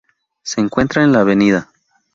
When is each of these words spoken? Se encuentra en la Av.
Se 0.41 0.59
encuentra 0.59 1.03
en 1.03 1.11
la 1.11 1.19
Av. 1.21 1.67